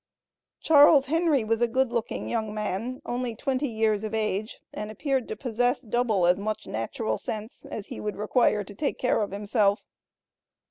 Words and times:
Charles 0.61 1.05
Henry 1.05 1.43
was 1.43 1.61
a 1.61 1.67
good 1.67 1.91
looking 1.91 2.27
young 2.27 2.55
man, 2.55 3.03
only 3.05 3.35
twenty 3.35 3.69
years 3.69 4.03
of 4.03 4.15
age, 4.15 4.59
and 4.73 4.89
appeared 4.89 5.27
to 5.27 5.35
possess 5.35 5.81
double 5.81 6.25
as 6.25 6.39
much 6.39 6.65
natural 6.65 7.19
sense 7.19 7.67
as 7.69 7.85
he 7.85 7.99
would 7.99 8.15
require 8.15 8.63
to 8.63 8.73
take 8.73 8.97
care 8.97 9.21
of 9.21 9.29
himself. 9.29 9.83